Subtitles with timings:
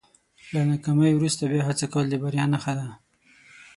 [0.53, 2.87] له ناکامۍ وروسته بیا هڅه کول د بریا نښه ده.